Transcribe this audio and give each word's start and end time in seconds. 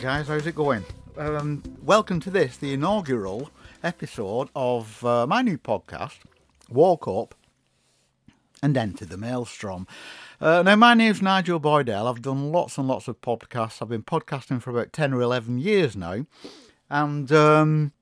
Guys, 0.00 0.28
how's 0.28 0.46
it 0.46 0.54
going? 0.54 0.84
Um, 1.16 1.60
welcome 1.82 2.20
to 2.20 2.30
this, 2.30 2.56
the 2.56 2.72
inaugural 2.72 3.50
episode 3.82 4.48
of 4.54 5.04
uh, 5.04 5.26
my 5.26 5.42
new 5.42 5.58
podcast, 5.58 6.18
Walk 6.70 7.08
Up 7.08 7.34
and 8.62 8.76
Enter 8.76 9.04
the 9.04 9.16
Maelstrom. 9.16 9.88
Uh, 10.40 10.62
now, 10.62 10.76
my 10.76 10.94
name's 10.94 11.20
Nigel 11.20 11.58
Boydell. 11.58 12.08
I've 12.08 12.22
done 12.22 12.52
lots 12.52 12.78
and 12.78 12.86
lots 12.86 13.08
of 13.08 13.20
podcasts. 13.20 13.82
I've 13.82 13.88
been 13.88 14.04
podcasting 14.04 14.62
for 14.62 14.70
about 14.70 14.92
10 14.92 15.12
or 15.12 15.20
11 15.20 15.58
years 15.58 15.96
now. 15.96 16.24
And, 16.88 17.32
um, 17.32 17.92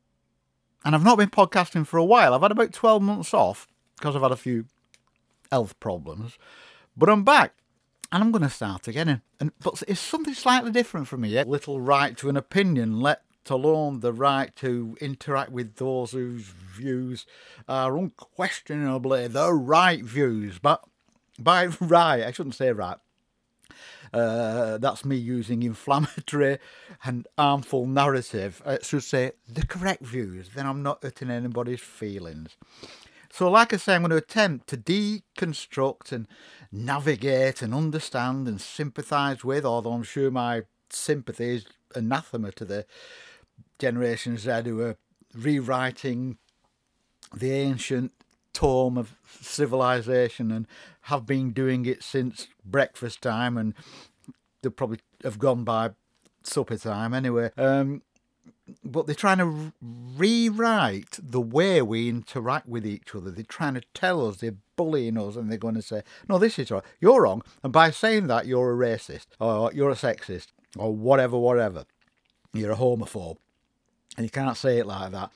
and 0.84 0.94
I've 0.94 1.04
not 1.04 1.16
been 1.16 1.30
podcasting 1.30 1.86
for 1.86 1.96
a 1.96 2.04
while. 2.04 2.34
I've 2.34 2.42
had 2.42 2.52
about 2.52 2.74
12 2.74 3.00
months 3.00 3.32
off 3.32 3.66
because 3.96 4.14
I've 4.14 4.22
had 4.22 4.32
a 4.32 4.36
few 4.36 4.66
health 5.50 5.80
problems. 5.80 6.36
But 6.94 7.08
I'm 7.08 7.24
back 7.24 7.54
and 8.12 8.22
I'm 8.22 8.30
going 8.32 8.42
to 8.42 8.50
start 8.50 8.88
again. 8.88 9.22
And, 9.40 9.52
but 9.62 9.82
it's 9.88 10.00
something 10.00 10.34
slightly 10.34 10.70
different 10.70 11.08
for 11.08 11.16
me. 11.16 11.36
A 11.36 11.44
little 11.44 11.80
right 11.80 12.16
to 12.18 12.28
an 12.28 12.36
opinion, 12.36 13.00
let 13.00 13.22
alone 13.50 14.00
the 14.00 14.12
right 14.12 14.54
to 14.56 14.96
interact 15.00 15.52
with 15.52 15.76
those 15.76 16.12
whose 16.12 16.42
views 16.42 17.26
are 17.68 17.96
unquestionably 17.96 19.28
the 19.28 19.52
right 19.52 20.02
views. 20.04 20.58
But 20.58 20.84
by 21.38 21.66
right, 21.80 22.24
I 22.24 22.32
shouldn't 22.32 22.54
say 22.54 22.72
right. 22.72 22.98
Uh, 24.12 24.78
that's 24.78 25.04
me 25.04 25.16
using 25.16 25.62
inflammatory 25.62 26.58
and 27.04 27.26
harmful 27.36 27.86
narrative. 27.86 28.62
I 28.64 28.78
should 28.82 29.02
say 29.02 29.32
the 29.48 29.66
correct 29.66 30.02
views. 30.02 30.50
Then 30.54 30.66
I'm 30.66 30.82
not 30.82 31.02
hurting 31.02 31.30
anybody's 31.30 31.80
feelings. 31.80 32.56
So, 33.36 33.50
like 33.50 33.74
I 33.74 33.76
say, 33.76 33.94
I'm 33.94 34.00
going 34.00 34.12
to 34.12 34.16
attempt 34.16 34.66
to 34.68 34.78
deconstruct 34.78 36.10
and 36.10 36.26
navigate 36.72 37.60
and 37.60 37.74
understand 37.74 38.48
and 38.48 38.58
sympathise 38.58 39.44
with, 39.44 39.62
although 39.62 39.92
I'm 39.92 40.04
sure 40.04 40.30
my 40.30 40.62
sympathy 40.88 41.56
is 41.56 41.66
anathema 41.94 42.52
to 42.52 42.64
the 42.64 42.86
Generation 43.78 44.38
Z 44.38 44.62
who 44.64 44.80
are 44.80 44.96
rewriting 45.34 46.38
the 47.34 47.52
ancient 47.52 48.12
tome 48.54 48.96
of 48.96 49.14
civilization 49.38 50.50
and 50.50 50.66
have 51.02 51.26
been 51.26 51.50
doing 51.50 51.84
it 51.84 52.02
since 52.02 52.48
breakfast 52.64 53.20
time 53.20 53.58
and 53.58 53.74
they 54.62 54.70
probably 54.70 55.00
have 55.22 55.38
gone 55.38 55.62
by 55.62 55.90
supper 56.42 56.78
time 56.78 57.12
anyway. 57.12 57.50
Um, 57.58 58.00
but 58.84 59.06
they're 59.06 59.14
trying 59.14 59.38
to 59.38 59.72
rewrite 59.80 61.18
the 61.22 61.40
way 61.40 61.82
we 61.82 62.08
interact 62.08 62.68
with 62.68 62.86
each 62.86 63.14
other. 63.14 63.30
They're 63.30 63.44
trying 63.44 63.74
to 63.74 63.82
tell 63.94 64.26
us, 64.26 64.38
they're 64.38 64.56
bullying 64.76 65.18
us, 65.18 65.36
and 65.36 65.50
they're 65.50 65.58
going 65.58 65.74
to 65.74 65.82
say, 65.82 66.02
no, 66.28 66.38
this 66.38 66.58
is 66.58 66.70
right, 66.70 66.82
you're 67.00 67.22
wrong. 67.22 67.42
And 67.62 67.72
by 67.72 67.90
saying 67.90 68.26
that, 68.26 68.46
you're 68.46 68.72
a 68.72 68.76
racist, 68.76 69.26
or 69.38 69.72
you're 69.72 69.90
a 69.90 69.94
sexist, 69.94 70.48
or 70.76 70.94
whatever, 70.94 71.38
whatever. 71.38 71.84
You're 72.52 72.72
a 72.72 72.76
homophobe. 72.76 73.38
And 74.16 74.24
you 74.24 74.30
can't 74.30 74.56
say 74.56 74.78
it 74.78 74.86
like 74.86 75.12
that. 75.12 75.30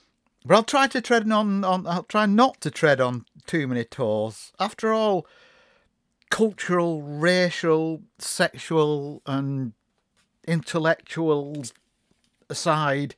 But 0.45 0.55
I'll 0.55 0.65
try 0.65 0.87
to 0.89 1.01
tread 1.01 1.31
on, 1.31 1.65
on 1.65 1.87
I'll 1.87 2.05
try 2.05 2.27
not 2.27 2.61
to 2.63 2.71
tread 2.71 3.01
on 3.01 3.27
too 3.47 3.69
many 3.69 3.85
toes. 3.85 4.53
After 4.59 4.93
all, 4.93 5.27
cultural, 6.31 7.03
racial, 7.03 8.03
sexual, 8.19 9.21
and 9.27 9.75
intellectual 10.49 11.63
aside, 12.51 13.15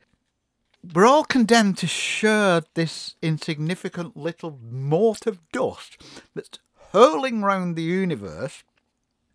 we're 0.95 1.07
all 1.07 1.25
condemned 1.25 1.79
to 1.79 1.87
share 1.87 2.63
this 2.75 3.15
insignificant 3.23 4.17
little 4.17 4.59
mote 4.63 5.27
of 5.27 5.41
dust 5.51 6.01
that's 6.35 6.59
hurling 6.93 7.43
round 7.43 7.77
the 7.77 7.83
universe. 7.83 8.65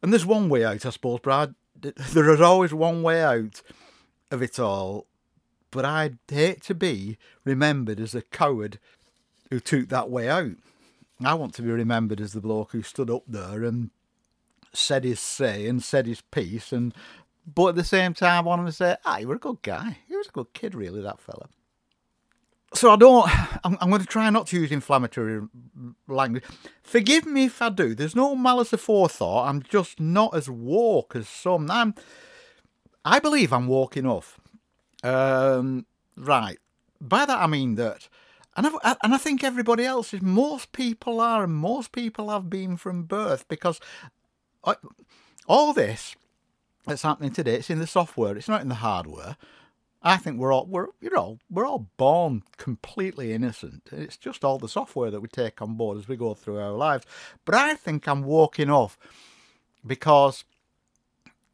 And 0.01 0.11
there's 0.11 0.25
one 0.25 0.49
way 0.49 0.63
out, 0.63 0.85
I 0.85 0.89
suppose, 0.89 1.19
Brad. 1.21 1.55
There 1.79 2.29
is 2.29 2.41
always 2.41 2.73
one 2.73 3.01
way 3.03 3.23
out 3.23 3.61
of 4.31 4.41
it 4.41 4.59
all. 4.59 5.05
But 5.71 5.85
I'd 5.85 6.17
hate 6.27 6.63
to 6.63 6.75
be 6.75 7.17
remembered 7.43 7.99
as 7.99 8.15
a 8.15 8.21
coward 8.21 8.79
who 9.49 9.59
took 9.59 9.89
that 9.89 10.09
way 10.09 10.29
out. 10.29 10.53
I 11.23 11.33
want 11.33 11.53
to 11.55 11.61
be 11.61 11.69
remembered 11.69 12.21
as 12.21 12.33
the 12.33 12.41
bloke 12.41 12.71
who 12.71 12.83
stood 12.83 13.09
up 13.09 13.23
there 13.27 13.63
and 13.63 13.89
said 14.73 15.03
his 15.03 15.19
say 15.19 15.67
and 15.67 15.81
said 15.81 16.05
his 16.05 16.21
piece 16.21 16.71
and 16.71 16.93
but 17.47 17.69
at 17.69 17.75
the 17.75 17.83
same 17.83 18.13
time, 18.13 18.45
I 18.45 18.47
want 18.47 18.67
to 18.67 18.73
say, 18.73 18.97
ah, 19.05 19.17
you 19.17 19.27
were 19.27 19.35
a 19.35 19.39
good 19.39 19.61
guy. 19.61 19.97
He 20.07 20.15
was 20.15 20.27
a 20.27 20.31
good 20.31 20.53
kid, 20.53 20.75
really, 20.75 21.01
that 21.01 21.21
fella. 21.21 21.47
So 22.73 22.91
I 22.91 22.97
don't, 22.97 23.29
I'm, 23.63 23.77
I'm 23.79 23.89
going 23.89 24.01
to 24.01 24.07
try 24.07 24.29
not 24.29 24.47
to 24.47 24.59
use 24.59 24.71
inflammatory 24.71 25.47
language. 26.09 26.43
Forgive 26.83 27.25
me 27.25 27.45
if 27.45 27.61
I 27.61 27.69
do. 27.69 27.95
There's 27.95 28.15
no 28.15 28.35
malice 28.35 28.71
aforethought. 28.71 29.47
I'm 29.47 29.63
just 29.63 30.01
not 30.01 30.35
as 30.35 30.49
woke 30.49 31.15
as 31.15 31.29
some. 31.29 31.71
I'm, 31.71 31.95
I 33.05 33.19
believe 33.19 33.53
I'm 33.53 33.67
woke 33.67 33.95
enough. 33.95 34.37
Um, 35.01 35.85
right. 36.17 36.57
By 36.99 37.25
that 37.25 37.39
I 37.39 37.47
mean 37.47 37.75
that, 37.75 38.09
and 38.57 38.67
I, 38.83 38.95
and 39.03 39.13
I 39.13 39.17
think 39.17 39.43
everybody 39.43 39.85
else 39.85 40.13
is. 40.15 40.21
Most 40.21 40.71
people 40.71 41.21
are, 41.21 41.43
and 41.43 41.53
most 41.53 41.91
people 41.91 42.31
have 42.31 42.49
been 42.49 42.75
from 42.75 43.03
birth 43.03 43.47
because 43.47 43.79
I, 44.65 44.75
all 45.47 45.73
this 45.73 46.15
that's 46.87 47.03
happening 47.03 47.31
today. 47.31 47.55
It's 47.55 47.69
in 47.69 47.79
the 47.79 47.87
software. 47.87 48.35
It's 48.35 48.47
not 48.47 48.61
in 48.61 48.69
the 48.69 48.75
hardware. 48.75 49.37
I 50.01 50.17
think 50.17 50.39
we're 50.39 50.53
all 50.53 50.65
we're 50.65 50.87
you 51.01 51.09
know 51.09 51.39
we're 51.49 51.65
all 51.65 51.89
born 51.97 52.43
completely 52.57 53.33
innocent. 53.33 53.89
It's 53.91 54.17
just 54.17 54.43
all 54.43 54.57
the 54.57 54.69
software 54.69 55.11
that 55.11 55.21
we 55.21 55.27
take 55.27 55.61
on 55.61 55.75
board 55.75 55.97
as 55.97 56.07
we 56.07 56.15
go 56.15 56.33
through 56.33 56.59
our 56.59 56.71
lives. 56.71 57.05
But 57.45 57.55
I 57.55 57.73
think 57.73 58.07
I'm 58.07 58.23
walking 58.23 58.69
off 58.69 58.97
because 59.85 60.45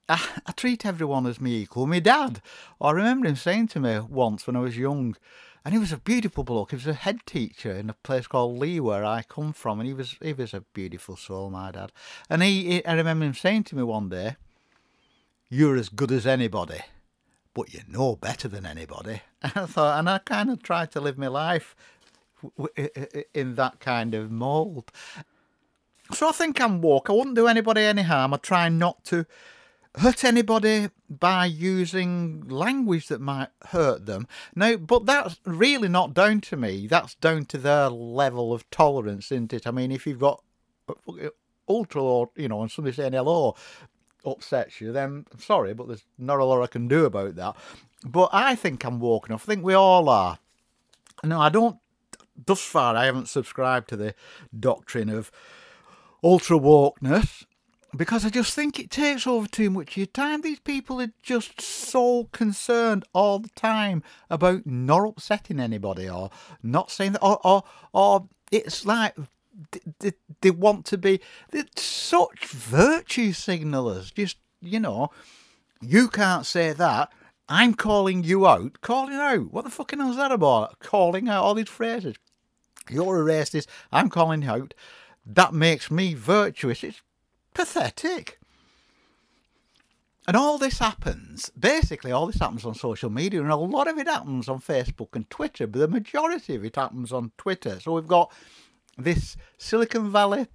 I, 0.07 0.21
I 0.45 0.51
treat 0.51 0.85
everyone 0.85 1.25
as 1.25 1.41
me 1.41 1.61
equal. 1.61 1.87
My 1.87 1.99
dad, 1.99 2.41
I 2.79 2.91
remember 2.91 3.27
him 3.27 3.35
saying 3.35 3.69
to 3.69 3.79
me 3.79 3.99
once 3.99 4.45
when 4.45 4.55
I 4.55 4.59
was 4.59 4.77
young, 4.77 5.15
and 5.63 5.73
he 5.73 5.79
was 5.79 5.93
a 5.93 5.97
beautiful 5.97 6.43
bloke. 6.43 6.71
He 6.71 6.75
was 6.75 6.87
a 6.87 6.93
head 6.93 7.21
teacher 7.25 7.71
in 7.71 7.89
a 7.89 7.93
place 8.03 8.27
called 8.27 8.59
Lee, 8.59 8.81
where 8.81 9.05
I 9.05 9.23
come 9.23 9.53
from, 9.53 9.79
and 9.79 9.87
he 9.87 9.93
was 9.93 10.17
he 10.21 10.33
was 10.33 10.53
a 10.53 10.65
beautiful 10.73 11.15
soul, 11.15 11.49
my 11.49 11.71
dad. 11.71 11.91
And 12.29 12.43
he, 12.43 12.65
he 12.65 12.85
I 12.85 12.93
remember 12.93 13.25
him 13.25 13.33
saying 13.33 13.63
to 13.65 13.75
me 13.75 13.83
one 13.83 14.09
day 14.09 14.35
you're 15.53 15.75
as 15.75 15.89
good 15.89 16.11
as 16.11 16.25
anybody, 16.25 16.81
but 17.53 17.73
you 17.73 17.81
know 17.87 18.15
better 18.15 18.47
than 18.47 18.65
anybody. 18.65 19.21
And 19.43 19.51
I 19.55 19.65
thought, 19.65 19.99
and 19.99 20.09
I 20.09 20.19
kind 20.19 20.49
of 20.49 20.63
tried 20.63 20.91
to 20.91 21.01
live 21.01 21.17
my 21.17 21.27
life 21.27 21.75
in 23.33 23.55
that 23.55 23.81
kind 23.81 24.15
of 24.15 24.31
mould. 24.31 24.89
So 26.13 26.29
I 26.29 26.31
think 26.31 26.61
I'm 26.61 26.81
woke. 26.81 27.09
I 27.09 27.13
wouldn't 27.13 27.35
do 27.35 27.47
anybody 27.47 27.81
any 27.81 28.03
harm. 28.03 28.33
I 28.33 28.37
try 28.37 28.69
not 28.69 29.03
to 29.05 29.25
hurt 29.95 30.23
anybody 30.23 30.89
by 31.09 31.45
using 31.45 32.47
language 32.47 33.07
that 33.07 33.19
might 33.19 33.49
hurt 33.67 34.05
them. 34.05 34.27
No, 34.55 34.77
but 34.77 35.05
that's 35.05 35.41
really 35.45 35.89
not 35.89 36.13
down 36.13 36.39
to 36.41 36.55
me. 36.55 36.87
That's 36.87 37.15
down 37.15 37.45
to 37.47 37.57
their 37.57 37.89
level 37.89 38.53
of 38.53 38.69
tolerance, 38.71 39.29
isn't 39.31 39.51
it? 39.51 39.67
I 39.67 39.71
mean, 39.71 39.91
if 39.91 40.07
you've 40.07 40.19
got 40.19 40.41
uh, 40.87 41.29
ultra, 41.67 42.01
or 42.01 42.29
you 42.35 42.47
know, 42.47 42.61
and 42.61 42.71
somebody 42.71 42.95
saying 42.95 43.13
hello, 43.13 43.55
upsets 44.25 44.81
you, 44.81 44.91
then 44.91 45.25
I'm 45.31 45.39
sorry, 45.39 45.73
but 45.73 45.87
there's 45.87 46.05
not 46.17 46.39
a 46.39 46.45
lot 46.45 46.61
I 46.61 46.67
can 46.67 46.87
do 46.87 47.05
about 47.05 47.35
that. 47.35 47.55
But 48.05 48.29
I 48.33 48.55
think 48.55 48.83
I'm 48.83 48.99
woke 48.99 49.27
enough. 49.27 49.43
I 49.45 49.53
think 49.53 49.63
we 49.63 49.73
all 49.73 50.09
are. 50.09 50.39
No, 51.23 51.39
I 51.39 51.49
don't. 51.49 51.77
Thus 52.45 52.61
far, 52.61 52.95
I 52.95 53.05
haven't 53.05 53.29
subscribed 53.29 53.89
to 53.89 53.95
the 53.95 54.15
doctrine 54.57 55.09
of 55.09 55.31
ultra 56.23 56.57
wokeness 56.57 57.45
because 57.95 58.25
I 58.25 58.29
just 58.29 58.53
think 58.53 58.79
it 58.79 58.89
takes 58.89 59.27
over 59.27 59.47
too 59.47 59.69
much 59.69 59.91
of 59.91 59.97
your 59.97 60.05
time. 60.07 60.41
These 60.41 60.59
people 60.59 60.99
are 61.01 61.11
just 61.21 61.61
so 61.61 62.25
concerned 62.31 63.05
all 63.13 63.39
the 63.39 63.49
time 63.49 64.03
about 64.29 64.65
not 64.65 65.07
upsetting 65.07 65.59
anybody 65.59 66.09
or 66.09 66.31
not 66.63 66.91
saying 66.91 67.13
that, 67.13 67.23
or, 67.23 67.39
or, 67.45 67.63
or 67.93 68.27
it's 68.51 68.85
like 68.85 69.15
they, 69.99 70.13
they 70.41 70.51
want 70.51 70.85
to 70.87 70.97
be 70.97 71.19
such 71.75 72.47
virtue 72.47 73.31
signalers. 73.31 74.13
Just 74.13 74.37
you 74.61 74.79
know, 74.79 75.11
you 75.81 76.07
can't 76.07 76.45
say 76.45 76.73
that. 76.73 77.11
I'm 77.49 77.73
calling 77.73 78.23
you 78.23 78.47
out. 78.47 78.81
Calling 78.81 79.15
out. 79.15 79.51
What 79.51 79.65
the 79.65 79.69
fucking 79.69 79.99
is 80.01 80.15
that 80.15 80.31
about? 80.31 80.79
Calling 80.79 81.27
out 81.27 81.43
all 81.43 81.53
these 81.53 81.69
phrases. 81.69 82.15
You're 82.89 83.21
a 83.21 83.33
racist. 83.33 83.67
I'm 83.91 84.09
calling 84.09 84.45
out. 84.45 84.73
That 85.25 85.53
makes 85.53 85.91
me 85.91 86.13
virtuous. 86.13 86.83
It's 86.83 87.01
pathetic. 87.53 88.39
And 90.25 90.37
all 90.37 90.57
this 90.57 90.79
happens, 90.79 91.49
basically, 91.49 92.11
all 92.11 92.27
this 92.27 92.39
happens 92.39 92.65
on 92.65 92.75
social 92.75 93.09
media, 93.09 93.41
and 93.41 93.51
a 93.51 93.57
lot 93.57 93.89
of 93.89 93.97
it 93.97 94.07
happens 94.07 94.47
on 94.47 94.61
Facebook 94.61 95.09
and 95.15 95.29
Twitter, 95.29 95.67
but 95.67 95.79
the 95.79 95.87
majority 95.89 96.55
of 96.55 96.63
it 96.63 96.77
happens 96.77 97.11
on 97.11 97.33
Twitter. 97.37 97.77
So 97.81 97.91
we've 97.93 98.07
got 98.07 98.31
this 98.97 99.35
Silicon 99.57 100.11
Valley 100.11 100.47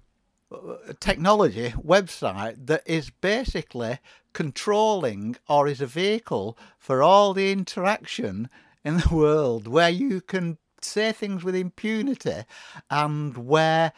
uh, 0.51 0.75
technology 0.99 1.69
website 1.71 2.65
that 2.67 2.83
is 2.85 3.09
basically 3.09 3.99
controlling 4.33 5.35
or 5.47 5.67
is 5.67 5.81
a 5.81 5.85
vehicle 5.85 6.57
for 6.77 7.03
all 7.03 7.33
the 7.33 7.51
interaction 7.51 8.49
in 8.83 8.97
the 8.97 9.15
world 9.15 9.67
where 9.67 9.89
you 9.89 10.21
can 10.21 10.57
say 10.81 11.11
things 11.11 11.43
with 11.43 11.55
impunity 11.55 12.43
and 12.89 13.37
where 13.37 13.91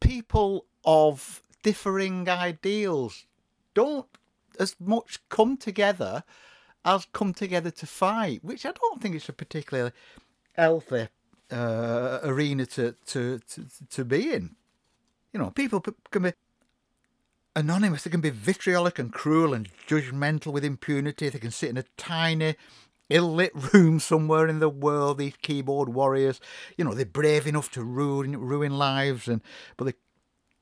people 0.00 0.66
of 0.84 1.42
differing 1.62 2.28
ideals 2.28 3.26
don't 3.74 4.06
as 4.58 4.76
much 4.80 5.18
come 5.28 5.56
together 5.56 6.24
as 6.84 7.06
come 7.12 7.32
together 7.32 7.70
to 7.70 7.86
fight, 7.86 8.44
which 8.44 8.66
I 8.66 8.72
don't 8.72 9.00
think 9.00 9.14
it's 9.14 9.28
a 9.28 9.32
particularly 9.32 9.92
healthy 10.52 11.08
uh, 11.50 12.20
arena 12.22 12.66
to, 12.66 12.94
to, 13.06 13.38
to, 13.50 13.64
to 13.90 14.04
be 14.04 14.32
in. 14.32 14.56
You 15.32 15.40
know, 15.40 15.50
people 15.50 15.80
can 16.10 16.22
be 16.22 16.32
anonymous, 17.56 18.04
they 18.04 18.10
can 18.10 18.20
be 18.20 18.30
vitriolic 18.30 18.98
and 18.98 19.12
cruel 19.12 19.54
and 19.54 19.68
judgmental 19.86 20.52
with 20.52 20.64
impunity. 20.64 21.28
They 21.28 21.38
can 21.38 21.50
sit 21.50 21.70
in 21.70 21.76
a 21.76 21.84
tiny, 21.96 22.56
ill 23.10 23.32
lit 23.32 23.52
room 23.72 24.00
somewhere 24.00 24.46
in 24.46 24.60
the 24.60 24.68
world, 24.68 25.18
these 25.18 25.36
keyboard 25.42 25.88
warriors. 25.88 26.40
You 26.76 26.84
know, 26.84 26.94
they're 26.94 27.04
brave 27.04 27.46
enough 27.46 27.70
to 27.72 27.82
ruin, 27.82 28.36
ruin 28.38 28.76
lives, 28.78 29.28
and 29.28 29.42
but 29.76 29.84
they're 29.84 29.94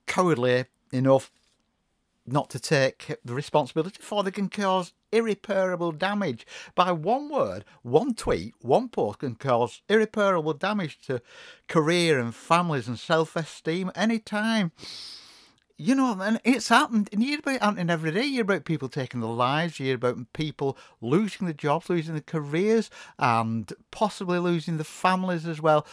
cowardly 0.06 0.66
enough 0.92 1.30
not 2.26 2.50
to 2.50 2.60
take 2.60 3.16
the 3.24 3.34
responsibility 3.34 4.00
for. 4.00 4.22
They 4.22 4.30
can 4.30 4.48
cause 4.48 4.92
irreparable 5.12 5.92
damage. 5.92 6.46
By 6.74 6.92
one 6.92 7.28
word, 7.28 7.64
one 7.82 8.14
tweet, 8.14 8.54
one 8.60 8.88
post 8.88 9.20
can 9.20 9.34
cause 9.34 9.82
irreparable 9.88 10.54
damage 10.54 10.98
to 11.06 11.22
career 11.68 12.18
and 12.18 12.34
families 12.34 12.88
and 12.88 12.98
self 12.98 13.36
esteem 13.36 13.92
any 13.94 14.18
time. 14.18 14.72
You 15.76 15.94
know, 15.94 16.16
and 16.20 16.40
it's 16.44 16.68
happened. 16.68 17.08
And 17.12 17.22
you 17.22 17.30
hear 17.30 17.38
about 17.40 17.54
it 17.56 17.62
happening 17.62 17.90
every 17.90 18.12
day. 18.12 18.24
You 18.24 18.34
hear 18.34 18.42
about 18.42 18.64
people 18.64 18.88
taking 18.88 19.20
their 19.20 19.30
lives. 19.30 19.80
You 19.80 19.86
hear 19.86 19.96
about 19.96 20.32
people 20.32 20.78
losing 21.00 21.46
their 21.46 21.54
jobs, 21.54 21.90
losing 21.90 22.14
their 22.14 22.22
careers, 22.22 22.88
and 23.18 23.72
possibly 23.90 24.38
losing 24.38 24.76
their 24.76 24.84
families 24.84 25.46
as 25.46 25.60
well. 25.60 25.86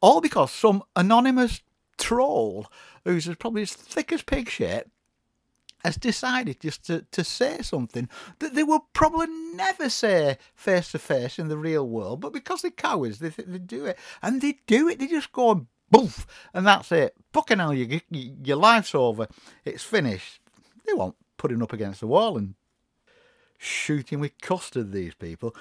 All 0.00 0.20
because 0.20 0.52
some 0.52 0.84
anonymous 0.94 1.62
troll 1.98 2.70
who's 3.04 3.26
probably 3.36 3.62
as 3.62 3.72
thick 3.72 4.12
as 4.12 4.22
pig 4.22 4.48
shit 4.48 4.90
has 5.86 5.96
decided 5.96 6.60
just 6.60 6.84
to, 6.86 7.06
to 7.12 7.22
say 7.22 7.62
something 7.62 8.08
that 8.40 8.54
they 8.54 8.64
will 8.64 8.88
probably 8.92 9.28
never 9.54 9.88
say 9.88 10.36
face 10.54 10.90
to 10.90 10.98
face 10.98 11.38
in 11.38 11.46
the 11.46 11.56
real 11.56 11.88
world, 11.88 12.20
but 12.20 12.32
because 12.32 12.62
they're 12.62 12.72
cowards, 12.72 13.20
they 13.20 13.28
they 13.28 13.58
do 13.58 13.86
it, 13.86 13.96
and 14.20 14.40
they 14.40 14.58
do 14.66 14.88
it. 14.88 14.98
They 14.98 15.06
just 15.06 15.32
go 15.32 15.66
boof, 15.90 16.26
and 16.52 16.66
that's 16.66 16.90
it. 16.90 17.14
Fucking 17.32 17.60
hell, 17.60 17.72
you, 17.72 18.00
you, 18.10 18.36
your 18.42 18.56
life's 18.56 18.94
over. 18.94 19.28
It's 19.64 19.84
finished. 19.84 20.40
They 20.84 20.92
won't 20.92 21.16
putting 21.36 21.62
up 21.62 21.72
against 21.72 22.00
the 22.00 22.08
wall 22.08 22.36
and 22.36 22.54
shooting 23.56 24.18
with 24.18 24.40
custard. 24.40 24.90
These 24.90 25.14
people. 25.14 25.54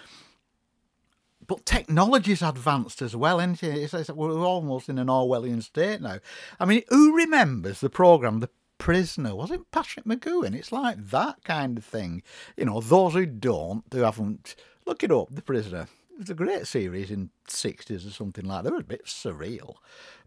But 1.48 1.68
technology's 1.68 2.42
advanced 2.42 3.04
as 3.04 3.16
well, 3.16 3.40
isn't 3.40 3.62
it? 3.62 3.78
It's, 3.78 3.94
it's, 3.94 4.10
we're 4.10 4.40
almost 4.40 4.90
in 4.90 4.98
an 4.98 5.08
Orwellian 5.08 5.62
state 5.62 6.02
now. 6.02 6.18
I 6.60 6.66
mean, 6.66 6.82
who 6.90 7.16
remembers 7.16 7.82
the 7.82 7.90
programme, 7.92 8.40
The 8.40 8.50
Prisoner? 8.78 9.36
Was 9.36 9.52
it 9.52 9.72
Patrick 9.72 10.06
McGoohan? 10.06 10.56
It's 10.56 10.72
like 10.72 11.10
that 11.10 11.44
kind 11.44 11.78
of 11.78 11.86
thing. 11.86 12.24
You 12.58 12.66
know, 12.66 12.82
those 12.82 13.14
who 13.14 13.26
don't, 13.26 13.84
who 13.92 14.02
haven't, 14.02 14.56
look 14.86 15.04
it 15.04 15.12
up, 15.12 15.30
The 15.32 15.42
Prisoner. 15.42 15.88
It 16.14 16.20
was 16.20 16.30
a 16.30 16.36
great 16.36 16.66
series 16.66 17.12
in 17.12 17.30
60s 17.48 18.08
or 18.08 18.12
something 18.12 18.46
like 18.46 18.64
that. 18.64 18.70
It 18.70 18.76
was 18.76 18.82
a 18.84 18.86
bit 18.86 19.06
surreal. 19.06 19.76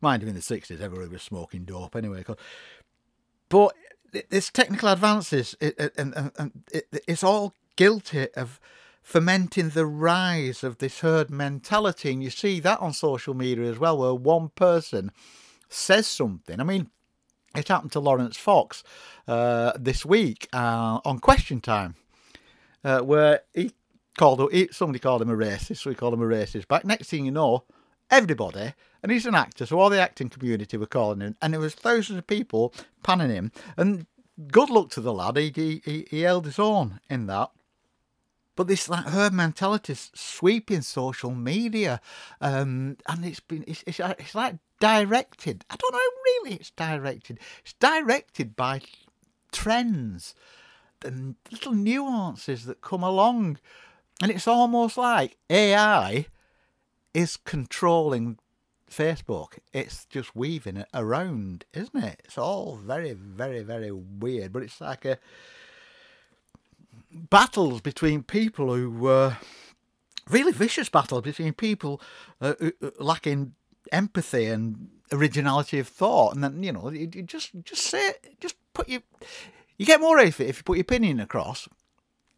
Mind 0.00 0.22
you, 0.22 0.28
in 0.28 0.34
the 0.34 0.40
60s, 0.40 0.80
everybody 0.80 1.08
was 1.08 1.22
smoking 1.22 1.64
dope 1.64 1.96
anyway. 1.96 2.24
But 3.48 3.74
this 4.28 4.50
technical 4.50 4.90
advances, 4.90 5.54
and, 5.60 5.90
and, 5.96 6.32
and 6.36 6.62
it, 6.70 6.88
it's 7.06 7.24
all 7.24 7.54
guilty 7.76 8.28
of 8.34 8.60
fermenting 9.02 9.70
the 9.70 9.86
rise 9.86 10.62
of 10.62 10.78
this 10.78 11.00
herd 11.00 11.30
mentality. 11.30 12.12
And 12.12 12.22
you 12.22 12.28
see 12.28 12.60
that 12.60 12.80
on 12.80 12.92
social 12.92 13.32
media 13.32 13.70
as 13.70 13.78
well, 13.78 13.96
where 13.96 14.14
one 14.14 14.50
person 14.50 15.10
says 15.70 16.06
something. 16.06 16.60
I 16.60 16.64
mean, 16.64 16.90
it 17.58 17.68
happened 17.68 17.92
to 17.92 18.00
Laurence 18.00 18.36
Fox 18.36 18.82
uh, 19.26 19.72
this 19.78 20.04
week 20.04 20.48
uh, 20.52 21.00
on 21.04 21.18
Question 21.18 21.60
Time, 21.60 21.96
uh, 22.84 23.00
where 23.00 23.40
he 23.54 23.72
called 24.16 24.52
he, 24.52 24.68
somebody 24.70 24.98
called 24.98 25.22
him 25.22 25.30
a 25.30 25.36
racist, 25.36 25.78
so 25.78 25.90
he 25.90 25.96
called 25.96 26.14
him 26.14 26.22
a 26.22 26.26
racist. 26.26 26.66
But 26.68 26.84
next 26.84 27.08
thing 27.08 27.24
you 27.24 27.30
know, 27.30 27.64
everybody, 28.10 28.74
and 29.02 29.12
he's 29.12 29.26
an 29.26 29.34
actor, 29.34 29.66
so 29.66 29.78
all 29.78 29.90
the 29.90 30.00
acting 30.00 30.28
community 30.28 30.76
were 30.76 30.86
calling 30.86 31.20
him, 31.20 31.36
and 31.42 31.52
there 31.52 31.60
was 31.60 31.74
thousands 31.74 32.18
of 32.18 32.26
people 32.26 32.72
panning 33.02 33.30
him. 33.30 33.52
And 33.76 34.06
good 34.50 34.70
luck 34.70 34.90
to 34.90 35.00
the 35.00 35.12
lad, 35.12 35.36
he 35.36 35.82
he, 35.84 36.06
he 36.10 36.20
held 36.22 36.46
his 36.46 36.58
own 36.58 37.00
in 37.10 37.26
that. 37.26 37.50
But 38.58 38.66
this 38.66 38.88
like 38.88 39.04
herd 39.04 39.34
mentality 39.34 39.92
is 39.92 40.10
sweeping 40.16 40.82
social 40.82 41.30
media, 41.30 42.00
um, 42.40 42.96
and 43.06 43.24
it's 43.24 43.38
been 43.38 43.62
it's, 43.68 43.84
it's, 43.86 44.00
it's 44.00 44.34
like 44.34 44.56
directed. 44.80 45.64
I 45.70 45.76
don't 45.76 45.92
know 45.92 46.00
really 46.24 46.56
it's 46.56 46.72
directed. 46.72 47.38
It's 47.60 47.74
directed 47.74 48.56
by 48.56 48.80
trends 49.52 50.34
and 51.04 51.36
little 51.52 51.72
nuances 51.72 52.64
that 52.64 52.80
come 52.80 53.04
along, 53.04 53.60
and 54.20 54.28
it's 54.32 54.48
almost 54.48 54.98
like 54.98 55.36
AI 55.48 56.26
is 57.14 57.36
controlling 57.36 58.38
Facebook. 58.90 59.58
It's 59.72 60.04
just 60.06 60.34
weaving 60.34 60.78
it 60.78 60.88
around, 60.92 61.64
isn't 61.74 62.02
it? 62.02 62.22
It's 62.24 62.38
all 62.38 62.74
very, 62.74 63.12
very, 63.12 63.62
very 63.62 63.92
weird. 63.92 64.52
But 64.52 64.64
it's 64.64 64.80
like 64.80 65.04
a 65.04 65.20
battles 67.10 67.80
between 67.80 68.22
people 68.22 68.74
who 68.74 68.90
were 68.90 69.36
really 70.28 70.52
vicious 70.52 70.88
battles 70.88 71.22
between 71.22 71.52
people 71.52 72.00
uh, 72.40 72.54
lacking 72.98 73.54
empathy 73.92 74.46
and 74.46 74.88
originality 75.12 75.78
of 75.78 75.88
thought, 75.88 76.34
and 76.34 76.44
then 76.44 76.62
you 76.62 76.72
know 76.72 76.90
you, 76.90 77.08
you 77.12 77.22
just 77.22 77.50
just 77.64 77.84
say 77.84 78.12
just 78.40 78.56
put 78.74 78.88
your 78.88 79.00
you 79.78 79.86
get 79.86 80.00
more 80.00 80.18
out 80.18 80.26
of 80.26 80.40
it 80.40 80.48
if 80.48 80.58
you 80.58 80.62
put 80.64 80.76
your 80.76 80.82
opinion 80.82 81.20
across. 81.20 81.68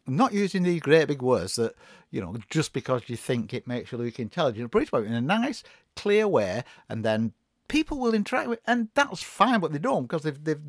Not 0.07 0.33
using 0.33 0.63
these 0.63 0.81
great 0.81 1.07
big 1.07 1.21
words 1.21 1.55
that, 1.55 1.75
you 2.09 2.21
know, 2.21 2.35
just 2.49 2.73
because 2.73 3.03
you 3.07 3.15
think 3.15 3.53
it 3.53 3.67
makes 3.67 3.91
you 3.91 3.99
look 3.99 4.19
intelligent, 4.19 4.71
but 4.71 4.81
it's 4.81 4.91
in 4.91 5.13
a 5.13 5.21
nice, 5.21 5.63
clear 5.95 6.27
way, 6.27 6.63
and 6.89 7.05
then 7.05 7.33
people 7.67 7.99
will 7.99 8.13
interact 8.13 8.49
with, 8.49 8.59
and 8.65 8.89
that's 8.95 9.21
fine, 9.21 9.59
but 9.59 9.71
they 9.71 9.79
don't 9.79 10.03
because 10.03 10.23
they've 10.23 10.43
they've 10.43 10.61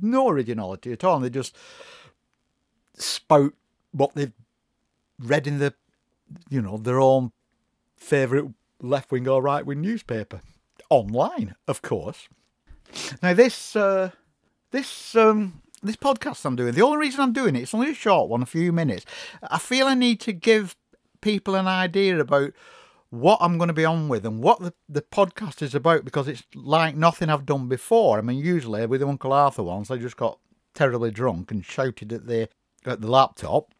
no 0.00 0.28
originality 0.28 0.92
at 0.92 1.04
all. 1.04 1.16
And 1.16 1.24
they 1.24 1.30
just 1.30 1.56
spout 3.26 3.52
what 3.92 4.14
they've 4.14 4.32
read 5.18 5.46
in 5.46 5.58
the, 5.58 5.74
you 6.48 6.62
know, 6.62 6.76
their 6.76 7.00
own 7.00 7.32
favourite 7.96 8.50
left 8.80 9.10
wing 9.10 9.26
or 9.26 9.42
right 9.42 9.66
wing 9.66 9.80
newspaper 9.80 10.40
online, 10.90 11.54
of 11.66 11.82
course. 11.82 12.28
Now 13.22 13.34
this 13.34 13.74
uh, 13.74 14.10
this 14.70 15.16
um, 15.16 15.62
this 15.82 15.96
podcast 15.96 16.44
I'm 16.44 16.56
doing, 16.56 16.74
the 16.74 16.82
only 16.82 16.98
reason 16.98 17.20
I'm 17.20 17.32
doing 17.32 17.56
it, 17.56 17.62
it's 17.62 17.74
only 17.74 17.90
a 17.90 17.94
short 17.94 18.28
one, 18.28 18.42
a 18.42 18.46
few 18.46 18.72
minutes. 18.72 19.04
I 19.42 19.58
feel 19.58 19.86
I 19.86 19.94
need 19.94 20.20
to 20.20 20.32
give 20.32 20.76
people 21.20 21.56
an 21.56 21.66
idea 21.66 22.20
about 22.20 22.52
what 23.10 23.38
I'm 23.40 23.58
going 23.58 23.68
to 23.68 23.74
be 23.74 23.84
on 23.84 24.08
with 24.08 24.24
and 24.26 24.42
what 24.42 24.60
the, 24.60 24.72
the 24.88 25.02
podcast 25.02 25.62
is 25.62 25.74
about 25.74 26.04
because 26.04 26.28
it's 26.28 26.44
like 26.54 26.94
nothing 26.94 27.28
I've 27.28 27.46
done 27.46 27.68
before. 27.68 28.18
I 28.18 28.20
mean, 28.20 28.38
usually 28.38 28.86
with 28.86 29.00
the 29.00 29.08
Uncle 29.08 29.32
Arthur 29.32 29.62
ones, 29.62 29.90
I 29.90 29.96
just 29.96 30.16
got 30.16 30.38
terribly 30.74 31.10
drunk 31.10 31.50
and 31.50 31.64
shouted 31.64 32.12
at 32.12 32.26
the 32.26 32.48
at 32.86 33.00
the 33.00 33.10
laptop. 33.10 33.72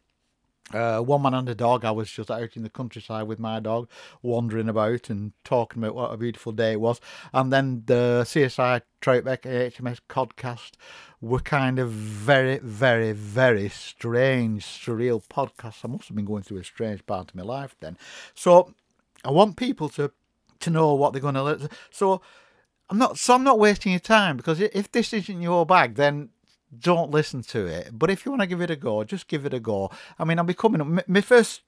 Uh, 0.73 0.99
one 0.99 1.23
man 1.23 1.35
and 1.35 1.49
a 1.49 1.55
dog. 1.55 1.85
I 1.85 1.93
was 1.93 2.11
just 2.11 2.31
out 2.31 2.57
in 2.57 2.65
the 2.65 2.69
countryside 2.69 3.29
with 3.29 3.39
my 3.39 3.61
dog, 3.61 3.89
wandering 4.21 4.69
about 4.69 5.09
and 5.09 5.33
talking 5.45 5.81
about 5.81 5.95
what 5.95 6.13
a 6.13 6.17
beautiful 6.17 6.51
day 6.51 6.73
it 6.73 6.81
was. 6.81 7.01
And 7.33 7.53
then 7.53 7.85
the 7.87 8.25
CSI 8.27 8.83
Troutbeck 9.01 9.43
HMS 9.43 10.01
podcast 10.09 10.73
were 11.21 11.39
kind 11.39 11.79
of 11.79 11.91
very, 11.91 12.59
very, 12.59 13.13
very 13.13 13.69
strange, 13.69 14.65
surreal 14.65 15.23
podcasts. 15.25 15.85
I 15.85 15.89
must 15.89 16.09
have 16.09 16.17
been 16.17 16.25
going 16.25 16.43
through 16.43 16.59
a 16.59 16.65
strange 16.65 17.07
part 17.07 17.31
of 17.31 17.37
my 17.37 17.45
life 17.45 17.77
then. 17.79 17.97
So 18.35 18.75
I 19.25 19.31
want 19.31 19.57
people 19.57 19.89
to 19.91 20.11
to 20.59 20.71
know 20.71 20.95
what 20.95 21.13
they're 21.13 21.23
going 21.23 21.35
to. 21.35 21.69
So 21.91 22.21
I'm 22.91 22.99
not. 22.99 23.19
So 23.19 23.35
I'm 23.35 23.45
not 23.45 23.59
wasting 23.59 23.93
your 23.93 24.01
time 24.01 24.37
because 24.37 24.61
if 24.61 24.91
this 24.91 25.13
isn't 25.13 25.43
your 25.43 25.65
bag, 25.65 25.95
then 25.95 26.31
don't 26.79 27.11
listen 27.11 27.43
to 27.43 27.67
it. 27.67 27.91
But 27.93 28.11
if 28.11 28.25
you 28.25 28.33
want 28.33 28.43
to 28.43 28.47
give 28.47 28.61
it 28.61 28.71
a 28.71 28.77
go, 28.77 29.05
just 29.05 29.29
give 29.29 29.47
it 29.47 29.55
a 29.55 29.61
go. 29.61 29.91
I 30.19 30.25
mean, 30.25 30.39
I'll 30.39 30.45
be 30.45 30.55
coming 30.55 30.81
up. 30.81 31.09
My 31.09 31.21
first 31.21 31.63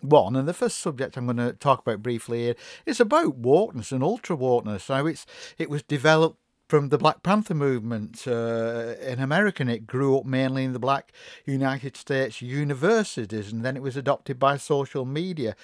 one 0.00 0.34
and 0.36 0.48
the 0.48 0.54
first 0.54 0.80
subject 0.80 1.16
I'm 1.16 1.26
going 1.26 1.36
to 1.36 1.52
talk 1.52 1.80
about 1.80 2.02
briefly 2.02 2.40
here 2.40 2.56
is 2.84 3.00
about 3.00 3.40
wokeness 3.40 3.92
and 3.92 4.02
ultra 4.02 4.36
wokeness. 4.36 4.88
Now, 4.88 5.06
it's 5.06 5.26
it 5.58 5.70
was 5.70 5.82
developed 5.82 6.38
from 6.68 6.88
the 6.88 6.98
Black 6.98 7.22
Panther 7.22 7.54
movement 7.54 8.26
uh, 8.26 8.94
in 9.00 9.20
America, 9.20 9.62
and 9.62 9.70
it 9.70 9.86
grew 9.86 10.18
up 10.18 10.24
mainly 10.24 10.64
in 10.64 10.72
the 10.72 10.78
black 10.78 11.12
United 11.44 11.96
States 11.96 12.40
universities, 12.40 13.52
and 13.52 13.62
then 13.62 13.76
it 13.76 13.82
was 13.82 13.96
adopted 13.96 14.38
by 14.38 14.56
social 14.56 15.04
media. 15.04 15.54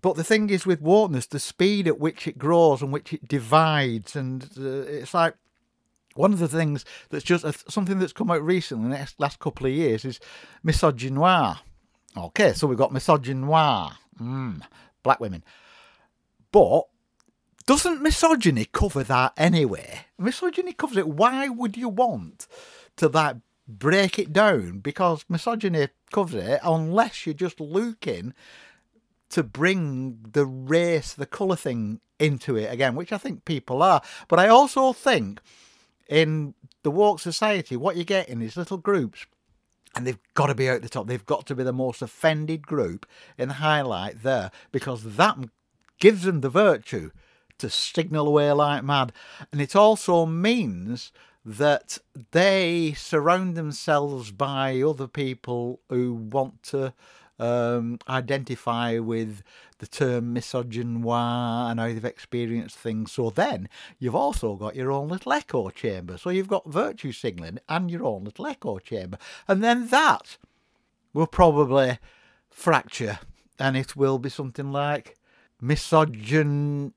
But 0.00 0.16
the 0.16 0.24
thing 0.24 0.50
is 0.50 0.66
with 0.66 0.82
wokeness, 0.82 1.28
the 1.28 1.38
speed 1.38 1.86
at 1.86 1.98
which 1.98 2.26
it 2.26 2.38
grows 2.38 2.82
and 2.82 2.92
which 2.92 3.12
it 3.12 3.26
divides, 3.26 4.14
and 4.14 4.50
uh, 4.58 4.84
it's 4.86 5.14
like 5.14 5.34
one 6.14 6.32
of 6.32 6.38
the 6.38 6.48
things 6.48 6.84
that's 7.10 7.24
just 7.24 7.44
a, 7.44 7.52
something 7.70 7.98
that's 7.98 8.12
come 8.12 8.30
out 8.30 8.42
recently 8.42 8.84
in 8.84 8.90
the 8.90 9.12
last 9.18 9.38
couple 9.38 9.66
of 9.66 9.72
years 9.72 10.04
is 10.04 10.20
misogynoir. 10.64 11.58
Okay, 12.16 12.52
so 12.52 12.66
we've 12.66 12.78
got 12.78 12.92
misogynoir, 12.92 13.92
mm, 14.20 14.60
black 15.02 15.20
women. 15.20 15.44
But 16.50 16.82
doesn't 17.66 18.02
misogyny 18.02 18.66
cover 18.66 19.02
that 19.04 19.32
anyway? 19.36 20.06
Misogyny 20.18 20.72
covers 20.72 20.98
it. 20.98 21.08
Why 21.08 21.48
would 21.48 21.76
you 21.76 21.88
want 21.88 22.46
to 22.96 23.08
like 23.08 23.36
break 23.66 24.18
it 24.18 24.32
down 24.32 24.80
because 24.80 25.24
misogyny 25.28 25.88
covers 26.12 26.44
it 26.44 26.60
unless 26.62 27.24
you're 27.24 27.34
just 27.34 27.60
looking 27.60 28.34
to 29.30 29.42
bring 29.42 30.18
the 30.32 30.44
race, 30.44 31.14
the 31.14 31.26
colour 31.26 31.56
thing 31.56 32.00
into 32.18 32.56
it 32.56 32.70
again, 32.70 32.94
which 32.94 33.12
I 33.12 33.18
think 33.18 33.44
people 33.44 33.82
are. 33.82 34.02
But 34.28 34.38
I 34.38 34.48
also 34.48 34.92
think 34.92 35.40
in 36.08 36.54
the 36.82 36.90
Walk 36.90 37.20
society, 37.20 37.76
what 37.76 37.96
you 37.96 38.04
get 38.04 38.28
in 38.28 38.38
these 38.38 38.56
little 38.56 38.78
groups, 38.78 39.26
and 39.94 40.06
they've 40.06 40.18
got 40.34 40.46
to 40.46 40.54
be 40.54 40.68
out 40.68 40.82
the 40.82 40.88
top, 40.88 41.06
they've 41.06 41.26
got 41.26 41.46
to 41.46 41.54
be 41.54 41.62
the 41.62 41.72
most 41.72 42.02
offended 42.02 42.66
group 42.66 43.06
in 43.38 43.48
the 43.48 43.54
highlight 43.54 44.22
there 44.22 44.50
because 44.70 45.16
that 45.16 45.36
gives 45.98 46.22
them 46.22 46.40
the 46.40 46.48
virtue 46.48 47.10
to 47.58 47.68
signal 47.70 48.26
away 48.26 48.50
like 48.52 48.82
mad. 48.82 49.12
And 49.52 49.60
it 49.60 49.76
also 49.76 50.26
means 50.26 51.12
that 51.44 51.98
they 52.30 52.94
surround 52.96 53.56
themselves 53.56 54.30
by 54.30 54.80
other 54.80 55.06
people 55.06 55.80
who 55.88 56.14
want 56.14 56.62
to 56.64 56.94
um, 57.42 57.98
identify 58.08 58.98
with 58.98 59.42
the 59.78 59.86
term 59.88 60.32
misogynoir 60.32 61.70
and 61.70 61.80
how 61.80 61.86
they've 61.86 62.04
experienced 62.04 62.78
things. 62.78 63.10
So 63.10 63.30
then 63.30 63.68
you've 63.98 64.14
also 64.14 64.54
got 64.54 64.76
your 64.76 64.92
own 64.92 65.08
little 65.08 65.32
echo 65.32 65.68
chamber. 65.70 66.16
So 66.16 66.30
you've 66.30 66.46
got 66.46 66.70
virtue 66.70 67.10
signalling 67.10 67.58
and 67.68 67.90
your 67.90 68.04
own 68.04 68.24
little 68.24 68.46
echo 68.46 68.78
chamber. 68.78 69.18
And 69.48 69.62
then 69.62 69.88
that 69.88 70.38
will 71.12 71.26
probably 71.26 71.98
fracture 72.48 73.18
and 73.58 73.76
it 73.76 73.96
will 73.96 74.18
be 74.18 74.28
something 74.28 74.70
like 74.70 75.16
misogyn 75.60 76.92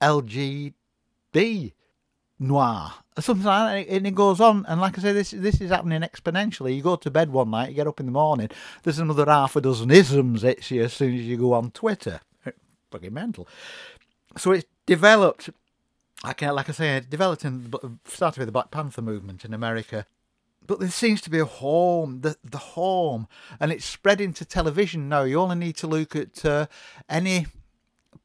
LGB 0.00 1.72
noir 2.38 2.92
something 3.22 3.46
like 3.46 3.86
that, 3.86 3.94
and 3.94 4.06
it 4.06 4.14
goes 4.14 4.40
on. 4.40 4.64
And 4.68 4.80
like 4.80 4.98
I 4.98 5.02
say, 5.02 5.12
this 5.12 5.30
this 5.30 5.60
is 5.60 5.70
happening 5.70 6.02
exponentially. 6.02 6.76
You 6.76 6.82
go 6.82 6.96
to 6.96 7.10
bed 7.10 7.30
one 7.30 7.50
night, 7.50 7.70
you 7.70 7.74
get 7.74 7.86
up 7.86 8.00
in 8.00 8.06
the 8.06 8.12
morning, 8.12 8.50
there's 8.82 8.98
another 8.98 9.24
half 9.26 9.56
a 9.56 9.60
dozen 9.60 9.90
isms 9.90 10.42
hits 10.42 10.70
you 10.70 10.84
as 10.84 10.92
soon 10.92 11.14
as 11.14 11.22
you 11.22 11.36
go 11.36 11.54
on 11.54 11.70
Twitter. 11.70 12.20
Fucking 12.90 13.12
mental. 13.12 13.48
So 14.36 14.52
it's 14.52 14.66
developed. 14.84 15.50
Like, 16.24 16.40
like 16.42 16.68
I 16.68 16.72
say, 16.72 16.96
it 16.96 17.10
developed 17.10 17.44
and 17.44 17.74
started 18.06 18.40
with 18.40 18.48
the 18.48 18.52
Black 18.52 18.70
Panther 18.70 19.02
movement 19.02 19.44
in 19.44 19.52
America. 19.52 20.06
But 20.66 20.80
there 20.80 20.88
seems 20.88 21.20
to 21.22 21.30
be 21.30 21.38
a 21.38 21.44
home, 21.44 22.22
the 22.22 22.36
the 22.42 22.58
home, 22.58 23.28
and 23.60 23.70
it's 23.70 23.84
spread 23.84 24.20
into 24.20 24.44
television 24.44 25.08
now. 25.08 25.22
You 25.22 25.40
only 25.40 25.56
need 25.56 25.76
to 25.76 25.86
look 25.86 26.16
at 26.16 26.44
uh, 26.44 26.66
any 27.08 27.46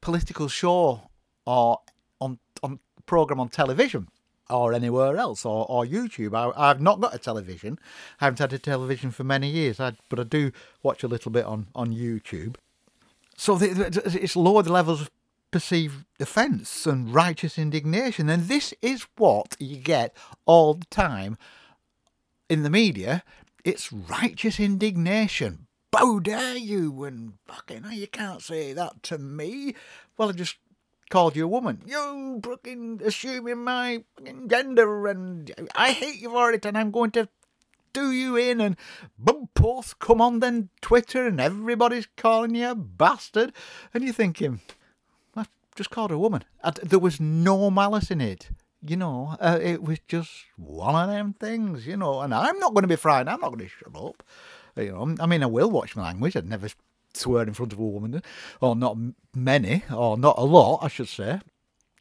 political 0.00 0.48
show 0.48 1.10
or 1.46 1.80
on 2.20 2.38
on 2.62 2.80
program 3.06 3.40
on 3.40 3.48
television 3.48 4.08
or 4.50 4.72
anywhere 4.72 5.16
else 5.16 5.44
or, 5.44 5.66
or 5.68 5.84
YouTube. 5.84 6.34
I, 6.34 6.68
have 6.68 6.80
not 6.80 7.00
got 7.00 7.14
a 7.14 7.18
television. 7.18 7.78
I 8.20 8.26
haven't 8.26 8.38
had 8.38 8.52
a 8.52 8.58
television 8.58 9.10
for 9.10 9.24
many 9.24 9.48
years, 9.48 9.80
I, 9.80 9.92
but 10.08 10.20
I 10.20 10.24
do 10.24 10.52
watch 10.82 11.02
a 11.02 11.08
little 11.08 11.30
bit 11.30 11.44
on, 11.44 11.68
on 11.74 11.94
YouTube. 11.94 12.56
So 13.36 13.56
the, 13.56 13.68
the, 13.68 14.18
it's 14.22 14.36
lowered 14.36 14.66
the 14.66 14.72
levels 14.72 15.00
of 15.00 15.10
perceived 15.50 16.04
offence 16.20 16.86
and 16.86 17.14
righteous 17.14 17.58
indignation. 17.58 18.28
And 18.28 18.44
this 18.44 18.74
is 18.82 19.06
what 19.16 19.56
you 19.58 19.76
get 19.76 20.14
all 20.46 20.74
the 20.74 20.86
time 20.86 21.38
in 22.48 22.62
the 22.62 22.70
media. 22.70 23.22
It's 23.64 23.92
righteous 23.92 24.58
indignation. 24.58 25.66
How 25.94 26.18
dare 26.18 26.56
you? 26.56 27.04
And 27.04 27.34
fucking, 27.46 27.84
you 27.92 28.06
can't 28.06 28.42
say 28.42 28.72
that 28.72 29.02
to 29.04 29.18
me. 29.18 29.74
Well, 30.16 30.30
I 30.30 30.32
just 30.32 30.56
called 31.12 31.36
you 31.36 31.44
a 31.44 31.48
woman. 31.48 31.82
You 31.86 32.40
fucking 32.42 33.02
assuming 33.04 33.64
my 33.64 34.04
gender, 34.46 35.06
and 35.06 35.52
I 35.74 35.92
hate 35.92 36.20
you 36.22 36.30
for 36.30 36.52
it, 36.52 36.64
and 36.64 36.78
I'm 36.78 36.90
going 36.90 37.10
to 37.12 37.28
do 37.92 38.10
you 38.10 38.36
in 38.36 38.58
and 38.62 38.76
bum 39.18 39.50
posts 39.54 39.92
come 39.92 40.22
on 40.22 40.40
then 40.40 40.70
Twitter 40.80 41.26
and 41.26 41.38
everybody's 41.38 42.08
calling 42.16 42.54
you 42.54 42.70
a 42.70 42.74
bastard. 42.74 43.52
And 43.92 44.02
you're 44.02 44.14
thinking 44.14 44.62
I 45.36 45.44
just 45.76 45.90
called 45.90 46.10
a 46.10 46.18
woman. 46.18 46.42
There 46.82 46.98
was 46.98 47.20
no 47.20 47.70
malice 47.70 48.10
in 48.10 48.22
it 48.22 48.48
you 48.84 48.96
know 48.96 49.36
uh, 49.40 49.58
it 49.62 49.82
was 49.82 49.98
just 50.08 50.30
one 50.56 50.96
of 50.96 51.08
them 51.08 51.34
things 51.34 51.86
you 51.86 51.96
know 51.96 52.20
and 52.20 52.34
I'm 52.34 52.58
not 52.58 52.74
going 52.74 52.82
to 52.82 52.88
be 52.88 52.96
frightened 52.96 53.30
I'm 53.30 53.40
not 53.40 53.52
going 53.52 53.60
to 53.60 53.68
shut 53.68 53.94
up. 53.94 54.22
You 54.76 54.92
know 54.92 55.14
I 55.20 55.26
mean 55.26 55.42
I 55.42 55.46
will 55.46 55.70
watch 55.70 55.94
my 55.94 56.04
language 56.04 56.36
I'd 56.36 56.48
never 56.48 56.68
swear 57.14 57.44
in 57.44 57.54
front 57.54 57.72
of 57.72 57.78
a 57.78 57.84
woman, 57.84 58.22
or 58.60 58.76
not 58.76 58.96
many, 59.34 59.84
or 59.94 60.16
not 60.16 60.38
a 60.38 60.44
lot, 60.44 60.80
I 60.82 60.88
should 60.88 61.08
say. 61.08 61.40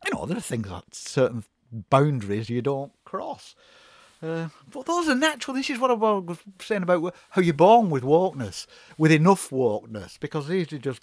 You 0.06 0.13
know, 0.13 0.25
there 0.25 0.38
are 0.38 0.41
things 0.41 0.70
like 0.70 0.84
certain 0.91 1.44
boundaries 1.72 2.50
you 2.50 2.62
don't 2.62 2.91
cross. 3.06 3.56
Uh, 4.24 4.50
but 4.72 4.86
those 4.86 5.10
are 5.10 5.15
natural. 5.15 5.56
This 5.56 5.70
is 5.70 5.80
what 5.80 5.91
I 5.91 5.96
was 5.96 6.38
saying 6.60 6.84
about 6.84 7.15
how 7.32 7.41
you're 7.41 7.53
born 7.53 7.89
with 7.89 8.03
wokeness, 8.03 8.68
with 8.98 9.12
enough 9.12 9.50
wokeness, 9.50 10.20
because 10.20 10.48
these 10.48 10.72
are 10.72 10.77
just 10.77 11.01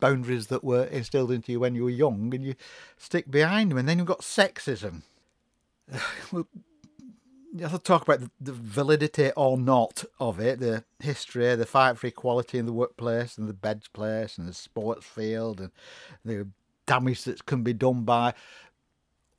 boundaries 0.00 0.46
that 0.46 0.64
were 0.64 0.84
instilled 0.84 1.32
into 1.32 1.52
you 1.52 1.60
when 1.60 1.74
you 1.74 1.84
were 1.84 1.90
young, 1.90 2.32
and 2.34 2.44
you 2.44 2.54
stick 2.96 3.30
behind 3.30 3.70
them. 3.70 3.78
And 3.78 3.88
then 3.88 3.98
you've 3.98 4.06
got 4.06 4.20
sexism. 4.20 5.02
to 7.58 7.78
talk 7.78 8.02
about 8.02 8.20
the, 8.20 8.30
the, 8.40 8.52
validity 8.52 9.30
or 9.36 9.58
not 9.58 10.04
of 10.18 10.40
it, 10.40 10.60
the 10.60 10.84
history, 11.00 11.54
the 11.54 11.66
fight 11.66 11.98
for 11.98 12.06
equality 12.06 12.58
in 12.58 12.66
the 12.66 12.72
workplace 12.72 13.38
and 13.38 13.48
the 13.48 13.54
beds 13.54 13.88
place 13.88 14.38
and 14.38 14.48
the 14.48 14.54
sports 14.54 15.06
field 15.06 15.60
and 15.60 15.70
the 16.24 16.48
damage 16.86 17.24
that 17.24 17.46
can 17.46 17.62
be 17.62 17.72
done 17.72 18.04
by 18.04 18.34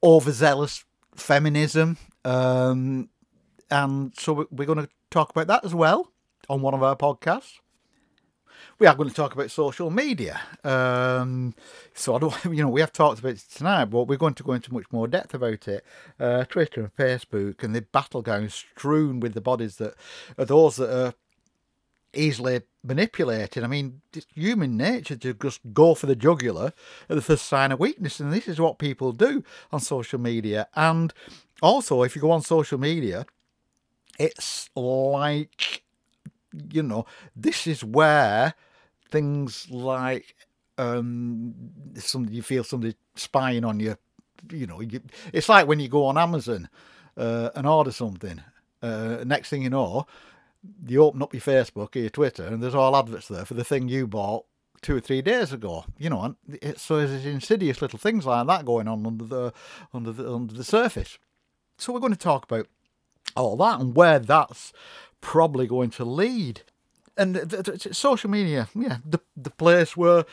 overzealous 0.04 0.86
feminism. 1.16 1.98
Um, 2.24 3.10
and 3.72 4.14
so 4.18 4.48
we're 4.52 4.66
going 4.66 4.86
to 4.86 4.90
talk 5.10 5.30
about 5.30 5.48
that 5.48 5.66
as 5.66 5.74
well 5.74 6.12
on 6.50 6.62
one 6.62 6.74
of 6.74 6.84
our 6.84 6.96
podcasts 6.96 7.60
we 8.80 8.88
are 8.88 8.96
going 8.96 9.10
to 9.10 9.16
talk 9.16 9.34
about 9.34 9.52
social 9.52 9.92
media. 9.92 10.40
Um, 10.64 11.54
so 11.94 12.16
I 12.16 12.20
don't, 12.20 12.46
you 12.46 12.64
know, 12.64 12.70
we 12.70 12.80
have 12.80 12.94
talked 12.94 13.20
about 13.20 13.34
it 13.34 13.44
tonight, 13.54 13.86
but 13.86 14.06
we're 14.06 14.18
going 14.18 14.34
to 14.36 14.44
go 14.44 14.54
into 14.54 14.74
much 14.74 14.86
more 14.92 15.08
depth 15.08 15.34
about 15.34 15.68
it. 15.68 15.86
Uh, 16.20 16.46
Twitter 16.46 16.82
and 16.82 16.96
Facebook 16.96 17.62
and 17.62 17.76
the 17.76 17.82
battlegrounds 17.82 18.52
strewn 18.52 19.20
with 19.20 19.34
the 19.34 19.42
bodies 19.42 19.76
that 19.76 19.96
are 20.38 20.46
those 20.46 20.78
that 20.78 20.90
are 20.90 21.14
easily 22.14 22.62
manipulated. 22.84 23.64
I 23.64 23.68
mean, 23.68 24.02
it's 24.14 24.26
human 24.34 24.78
nature 24.78 25.18
to 25.18 25.34
just 25.34 25.60
go 25.74 25.94
for 25.94 26.08
the 26.08 26.16
jugular 26.16 26.74
at 27.10 27.16
the 27.16 27.22
first 27.22 27.46
sign 27.46 27.74
of 27.74 27.80
weakness, 27.80 28.20
and 28.20 28.32
this 28.32 28.48
is 28.48 28.60
what 28.60 28.80
people 28.80 29.12
do 29.12 29.44
on 29.72 29.82
social 29.82 30.20
media. 30.20 30.68
And 30.76 31.14
also, 31.62 32.02
if 32.04 32.16
you 32.16 32.22
go 32.22 32.32
on 32.32 32.42
social 32.42 32.80
media, 32.80 33.26
it's 34.18 34.70
like 34.76 35.84
you 36.72 36.84
know, 36.84 37.06
this 37.36 37.68
is 37.68 37.84
where 37.84 38.56
things 39.12 39.70
like 39.70 40.36
um, 40.78 41.54
somebody 41.96 42.36
you 42.36 42.42
feel 42.42 42.64
somebody 42.64 42.96
spying 43.16 43.66
on 43.66 43.80
you. 43.80 43.98
You 44.52 44.68
know, 44.68 44.80
you, 44.80 45.02
it's 45.34 45.50
like 45.50 45.68
when 45.68 45.80
you 45.80 45.90
go 45.90 46.06
on 46.06 46.18
Amazon 46.18 46.70
uh, 47.18 47.50
and 47.56 47.68
order 47.68 47.92
something. 47.92 48.42
Uh, 48.82 49.24
next 49.26 49.50
thing 49.50 49.62
you 49.62 49.70
know, 49.70 50.08
you 50.88 51.04
open 51.04 51.22
up 51.22 51.34
your 51.34 51.42
Facebook 51.42 51.96
or 51.96 52.00
your 52.00 52.10
Twitter, 52.10 52.44
and 52.44 52.64
there's 52.64 52.76
all 52.76 52.96
adverts 52.96 53.28
there 53.28 53.46
for 53.46 53.54
the 53.54 53.64
thing 53.64 53.90
you 53.90 54.08
bought 54.08 54.46
two 54.82 54.96
or 54.96 55.02
three 55.02 55.22
days 55.22 55.52
ago. 55.52 55.84
You 55.98 56.10
know, 56.10 56.22
and 56.22 56.36
it, 56.62 56.80
so 56.80 57.06
there's 57.06 57.26
insidious 57.26 57.82
little 57.82 58.00
things 58.00 58.26
like 58.26 58.48
that 58.48 58.66
going 58.66 58.88
on 58.88 59.06
under 59.06 59.26
the 59.26 59.54
under 59.94 60.12
the 60.14 60.34
under 60.34 60.54
the 60.54 60.64
surface. 60.64 61.18
So 61.78 61.94
we're 61.94 62.00
going 62.00 62.14
to 62.14 62.20
talk 62.20 62.44
about 62.46 62.68
all 63.36 63.56
that 63.58 63.80
and 63.80 63.96
where 63.96 64.20
that's 64.20 64.74
probably 65.22 65.68
going 65.68 65.90
to 65.92 66.06
lead 66.06 66.62
and 67.20 67.36
the, 67.36 67.62
the, 67.62 67.94
social 67.94 68.30
media, 68.30 68.70
yeah, 68.74 68.98
the 69.06 69.20
the 69.36 69.52
place 69.52 69.96
where 69.96 70.26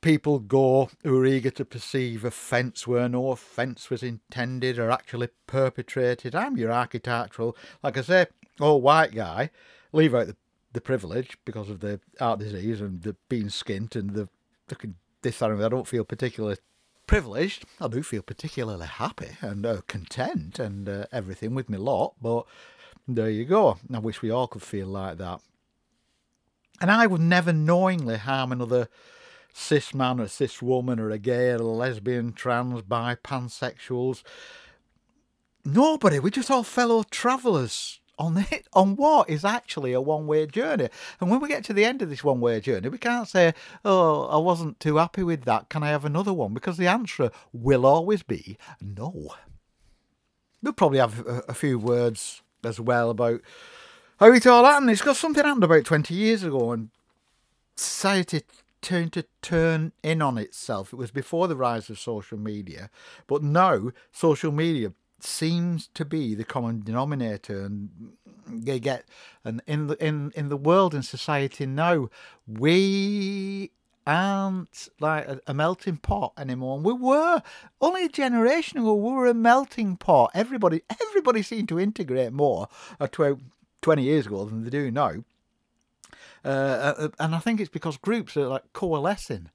people 0.00 0.38
go 0.38 0.90
who 1.02 1.20
are 1.20 1.26
eager 1.26 1.50
to 1.50 1.64
perceive 1.64 2.24
offence 2.24 2.86
where 2.86 3.08
no 3.08 3.30
offence 3.30 3.90
was 3.90 4.02
intended 4.02 4.78
or 4.78 4.90
actually 4.90 5.28
perpetrated. 5.46 6.34
I'm 6.34 6.56
your 6.56 6.72
architectural, 6.72 7.56
like 7.82 7.96
I 7.98 8.02
say, 8.02 8.26
old 8.60 8.82
white 8.82 9.14
guy, 9.14 9.50
leave 9.92 10.14
out 10.14 10.28
the, 10.28 10.36
the 10.72 10.80
privilege 10.80 11.38
because 11.44 11.68
of 11.68 11.80
the 11.80 12.00
heart 12.18 12.40
disease 12.40 12.80
and 12.80 13.02
the 13.02 13.16
being 13.28 13.48
skint 13.48 13.96
and 13.96 14.10
the 14.10 14.28
fucking 14.68 14.94
this 15.22 15.38
that 15.38 15.50
and 15.50 15.64
I 15.64 15.68
don't 15.68 15.86
feel 15.86 16.04
particularly 16.04 16.58
privileged. 17.06 17.64
I 17.80 17.88
do 17.88 18.02
feel 18.02 18.22
particularly 18.22 18.86
happy 18.86 19.30
and 19.40 19.66
uh, 19.66 19.80
content 19.88 20.58
and 20.58 20.88
uh, 20.88 21.06
everything 21.10 21.54
with 21.54 21.68
me 21.68 21.78
lot, 21.78 22.14
but 22.20 22.46
there 23.08 23.30
you 23.30 23.44
go. 23.44 23.78
I 23.92 23.98
wish 23.98 24.22
we 24.22 24.30
all 24.30 24.46
could 24.46 24.62
feel 24.62 24.86
like 24.86 25.18
that. 25.18 25.40
And 26.80 26.90
I 26.90 27.06
would 27.06 27.20
never 27.20 27.52
knowingly 27.52 28.18
harm 28.18 28.52
another 28.52 28.88
cis 29.52 29.92
man 29.92 30.20
or 30.20 30.28
cis 30.28 30.62
woman 30.62 31.00
or 31.00 31.10
a 31.10 31.18
gay 31.18 31.50
or 31.50 31.56
a 31.56 31.62
lesbian, 31.62 32.32
trans, 32.32 32.82
bi, 32.82 33.16
pansexuals. 33.16 34.22
Nobody. 35.64 36.18
We're 36.18 36.30
just 36.30 36.50
all 36.50 36.62
fellow 36.62 37.02
travellers 37.02 38.00
on 38.18 38.36
it 38.50 38.66
on 38.72 38.96
what 38.96 39.30
is 39.30 39.44
actually 39.44 39.92
a 39.92 40.00
one 40.00 40.26
way 40.26 40.46
journey. 40.46 40.88
And 41.20 41.30
when 41.30 41.40
we 41.40 41.48
get 41.48 41.64
to 41.64 41.72
the 41.72 41.84
end 41.84 42.02
of 42.02 42.10
this 42.10 42.24
one 42.24 42.40
way 42.40 42.60
journey, 42.60 42.88
we 42.88 42.98
can't 42.98 43.28
say, 43.28 43.54
Oh, 43.84 44.26
I 44.26 44.36
wasn't 44.38 44.80
too 44.80 44.96
happy 44.96 45.22
with 45.22 45.44
that. 45.44 45.68
Can 45.68 45.82
I 45.82 45.88
have 45.88 46.04
another 46.04 46.32
one? 46.32 46.54
Because 46.54 46.76
the 46.76 46.88
answer 46.88 47.30
will 47.52 47.86
always 47.86 48.22
be 48.22 48.56
no. 48.80 49.34
We'll 50.62 50.72
probably 50.72 50.98
have 50.98 51.26
a, 51.26 51.42
a 51.48 51.54
few 51.54 51.78
words 51.78 52.42
as 52.64 52.80
well 52.80 53.10
about 53.10 53.40
how 54.18 54.32
it 54.32 54.46
all 54.46 54.64
happened. 54.64 54.90
It's 54.90 55.02
got 55.02 55.16
something 55.16 55.44
happened 55.44 55.64
about 55.64 55.84
20 55.84 56.14
years 56.14 56.42
ago 56.42 56.72
and 56.72 56.90
society 57.76 58.42
turned 58.80 59.12
to 59.14 59.24
turn 59.42 59.92
in 60.02 60.22
on 60.22 60.38
itself. 60.38 60.92
It 60.92 60.96
was 60.96 61.10
before 61.10 61.48
the 61.48 61.56
rise 61.56 61.90
of 61.90 61.98
social 61.98 62.38
media, 62.38 62.90
but 63.26 63.42
now 63.42 63.90
social 64.12 64.52
media 64.52 64.92
seems 65.20 65.88
to 65.94 66.04
be 66.04 66.34
the 66.34 66.44
common 66.44 66.80
denominator 66.80 67.64
and 67.64 68.12
they 68.46 68.78
get 68.78 69.04
and 69.44 69.60
in 69.66 69.88
the 69.88 70.04
in 70.04 70.30
in 70.36 70.48
the 70.48 70.56
world 70.56 70.94
and 70.94 71.04
society 71.04 71.66
now 71.66 72.08
we 72.46 73.70
aren't 74.08 74.88
like 75.00 75.28
a, 75.28 75.38
a, 75.46 75.52
melting 75.52 75.98
pot 75.98 76.32
anymore. 76.38 76.76
And 76.76 76.84
we 76.84 76.94
were 76.94 77.42
only 77.82 78.06
a 78.06 78.08
generation 78.08 78.78
ago. 78.78 78.94
We 78.94 79.12
were 79.12 79.26
a 79.26 79.34
melting 79.34 79.98
pot. 79.98 80.30
Everybody, 80.32 80.80
everybody 81.02 81.42
seemed 81.42 81.68
to 81.68 81.78
integrate 81.78 82.32
more 82.32 82.68
uh, 82.98 83.06
20 83.88 84.02
years 84.02 84.26
ago 84.26 84.44
than 84.44 84.64
they 84.64 84.68
do 84.68 84.90
now. 84.90 85.12
Uh, 86.44 86.48
uh, 86.48 87.08
and 87.18 87.34
I 87.34 87.38
think 87.38 87.58
it's 87.58 87.70
because 87.70 87.96
groups 87.96 88.36
are 88.36 88.46
like 88.46 88.70
coalescing 88.74 89.48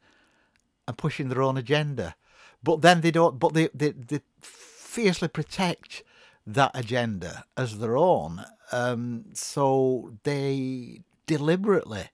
and 0.88 0.98
pushing 0.98 1.30
their 1.30 1.44
own 1.44 1.56
agenda, 1.56 2.16
but 2.64 2.82
then 2.82 3.02
they 3.02 3.12
don't. 3.12 3.38
But 3.38 3.54
they 3.54 3.70
they, 3.76 3.92
they 3.92 4.22
fiercely 4.42 5.28
protect 5.28 6.02
that 6.48 6.72
agenda 6.74 7.46
as 7.56 7.78
their 7.78 7.96
own. 7.96 8.44
Um, 8.72 9.26
so 9.34 10.16
they 10.24 11.02
deliberately 11.28 12.10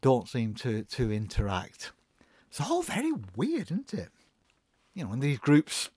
don't 0.00 0.30
seem 0.30 0.54
to 0.54 0.84
to 0.84 1.12
interact. 1.12 1.92
It's 2.48 2.62
all 2.62 2.80
very 2.80 3.12
weird, 3.36 3.70
isn't 3.70 3.92
it? 3.92 4.08
You 4.94 5.04
know, 5.04 5.10
when 5.10 5.20
these 5.20 5.38
groups 5.38 5.90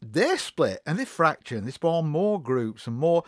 they 0.00 0.36
split 0.38 0.80
and 0.84 0.98
they 0.98 1.04
fracture 1.04 1.56
and 1.56 1.68
they 1.68 1.70
spawn 1.70 2.08
more 2.08 2.42
groups 2.42 2.88
and 2.88 2.96
more 2.96 3.22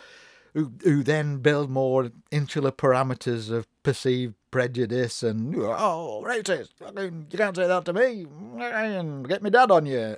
who, 0.55 0.73
who 0.83 1.03
then 1.03 1.39
build 1.39 1.69
more 1.69 2.11
insular 2.31 2.71
parameters 2.71 3.51
of 3.51 3.67
perceived 3.83 4.35
prejudice 4.51 5.23
and 5.23 5.57
oh 5.57 6.23
racist 6.25 6.71
you 7.33 7.39
can't 7.39 7.57
say 7.57 7.67
that 7.67 7.85
to 7.85 7.93
me 7.93 8.25
and 8.61 9.29
get 9.29 9.43
me 9.43 9.51
dad 9.51 9.71
on 9.71 9.85
you 9.85 10.17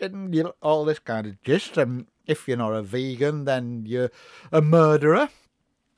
and 0.00 0.52
all 0.62 0.84
this 0.84 1.00
kind 1.00 1.26
of 1.26 1.42
gist 1.42 1.76
and 1.76 2.06
if 2.26 2.46
you're 2.46 2.56
not 2.56 2.72
a 2.72 2.82
vegan 2.82 3.44
then 3.44 3.82
you're 3.84 4.10
a 4.52 4.62
murderer 4.62 5.28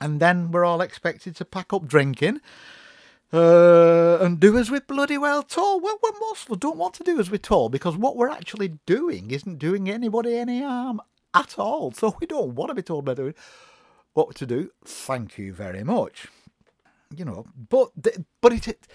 and 0.01 0.19
then 0.19 0.51
we're 0.51 0.65
all 0.65 0.81
expected 0.81 1.37
to 1.37 1.45
pack 1.45 1.73
up 1.75 1.87
drinking 1.87 2.41
uh, 3.35 4.19
and 4.21 4.39
do 4.39 4.57
as 4.57 4.71
we're 4.71 4.81
bloody 4.81 5.19
well 5.19 5.43
told. 5.43 5.83
Well, 5.83 5.99
we 6.03 6.11
most 6.21 6.49
don't 6.61 6.77
want 6.77 6.95
to 6.95 7.03
do 7.03 7.19
as 7.19 7.31
we're 7.33 7.39
told 7.39 7.73
because 7.73 7.97
what 7.97 8.17
we're 8.17 8.29
actually 8.29 8.79
doing 8.87 9.33
isn't 9.33 9.59
doing 9.59 9.91
anybody 9.91 10.37
any 10.37 10.63
harm 10.63 11.01
at 11.35 11.59
all. 11.59 11.91
So 11.91 12.17
we 12.21 12.29
don't 12.29 12.55
want 12.55 12.69
to 12.69 12.75
be 12.75 12.83
told 12.83 13.05
by 13.05 13.15
doing 13.15 13.35
what 14.15 14.35
to 14.37 14.47
do. 14.47 14.71
Thank 14.85 15.39
you 15.39 15.53
very 15.53 15.85
much. 15.85 16.29
You 17.15 17.25
know, 17.25 17.47
but 17.69 17.91
but 18.41 18.53
it 18.53 18.89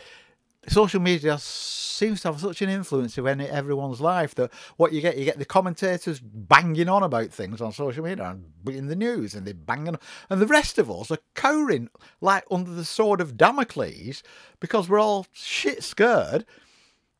social 0.67 0.99
media 0.99 1.37
seems 1.39 2.21
to 2.21 2.31
have 2.31 2.39
such 2.39 2.61
an 2.61 2.69
influence 2.69 3.17
in 3.17 3.41
everyone's 3.41 4.01
life 4.01 4.35
that 4.35 4.51
what 4.77 4.93
you 4.93 5.01
get, 5.01 5.17
you 5.17 5.25
get 5.25 5.39
the 5.39 5.45
commentators 5.45 6.19
banging 6.19 6.89
on 6.89 7.03
about 7.03 7.29
things 7.29 7.61
on 7.61 7.71
social 7.71 8.03
media 8.03 8.29
and 8.29 8.75
in 8.75 8.87
the 8.87 8.95
news, 8.95 9.33
and 9.33 9.45
they 9.45 9.53
banging, 9.53 9.97
and 10.29 10.41
the 10.41 10.47
rest 10.47 10.77
of 10.77 10.91
us 10.91 11.11
are 11.11 11.17
cowering 11.35 11.89
like 12.21 12.43
under 12.51 12.71
the 12.71 12.85
sword 12.85 13.21
of 13.21 13.37
Damocles 13.37 14.23
because 14.59 14.89
we're 14.89 14.99
all 14.99 15.27
shit 15.31 15.83
scared 15.83 16.45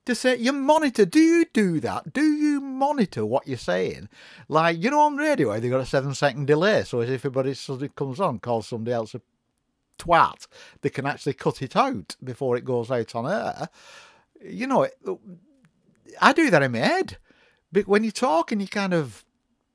to 0.10 0.16
say 0.16 0.38
you 0.38 0.52
monitor. 0.52 1.06
Do 1.06 1.20
you 1.20 1.46
do 1.54 1.80
that? 1.80 2.14
Do 2.14 2.22
you 2.22 2.60
monitor 2.60 3.26
what 3.26 3.48
you're 3.48 3.58
saying? 3.58 4.10
Like 4.48 4.82
you 4.82 4.90
know 4.90 5.02
on 5.02 5.18
radio, 5.18 5.58
they've 5.60 5.72
got 5.72 5.82
a 5.82 5.86
seven 5.86 6.14
second 6.14 6.48
delay, 6.48 6.84
so 6.84 7.02
if 7.02 7.10
everybody 7.10 7.54
suddenly 7.54 7.90
comes 7.90 8.20
on, 8.20 8.40
calls 8.40 8.68
somebody 8.68 8.94
else 8.94 9.16
a 9.16 9.22
twat, 9.98 10.48
they 10.82 10.90
can 10.90 11.06
actually 11.06 11.34
cut 11.34 11.62
it 11.62 11.76
out 11.76 12.16
before 12.24 12.58
it 12.58 12.66
goes 12.66 12.90
out 12.90 13.16
on 13.16 13.32
air. 13.32 13.70
You 14.42 14.68
know, 14.68 14.88
I 16.22 16.34
do 16.34 16.50
that 16.50 16.64
in 16.64 16.72
my 16.72 16.80
head. 16.80 17.18
But 17.72 17.88
when 17.88 18.04
you're 18.04 18.12
talking, 18.12 18.60
you 18.60 18.68
kind 18.68 18.94
of 18.94 19.24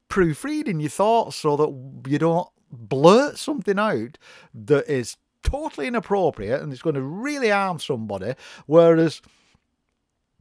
proofreading 0.08 0.80
your 0.80 0.90
thoughts 0.90 1.36
so 1.36 1.56
that 1.56 2.10
you 2.10 2.18
don't 2.18 2.48
blurt 2.72 3.38
something 3.38 3.78
out 3.78 4.18
that 4.52 4.90
is 4.90 5.16
totally 5.44 5.86
inappropriate 5.86 6.60
and 6.60 6.72
it's 6.72 6.82
going 6.82 6.94
to 6.94 7.02
really 7.02 7.50
harm 7.50 7.78
somebody. 7.78 8.34
Whereas 8.66 9.22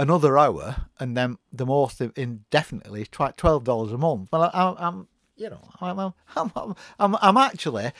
another 0.00 0.38
hour 0.38 0.86
and 0.98 1.16
then 1.16 1.36
the 1.52 1.66
most 1.66 2.00
indefinitely 2.00 3.06
twelve 3.06 3.64
dollars 3.64 3.92
a 3.92 3.98
month. 3.98 4.30
Well, 4.32 4.50
I, 4.52 4.86
am 4.86 5.08
you 5.36 5.50
know, 5.50 5.68
I'm, 5.80 5.98
I'm, 6.36 6.74
I'm, 6.98 7.16
I'm 7.20 7.36
actually 7.36 7.92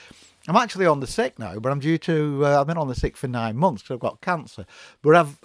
I'm 0.47 0.55
actually 0.55 0.87
on 0.87 0.99
the 0.99 1.07
sick 1.07 1.37
now, 1.37 1.59
but 1.59 1.71
I'm 1.71 1.79
due 1.79 1.97
to. 1.99 2.45
Uh, 2.45 2.59
I've 2.59 2.67
been 2.67 2.77
on 2.77 2.87
the 2.87 2.95
sick 2.95 3.15
for 3.15 3.27
nine 3.27 3.57
months 3.57 3.83
because 3.83 3.95
I've 3.95 3.99
got 3.99 4.21
cancer. 4.21 4.65
But 5.01 5.15
I've, 5.15 5.39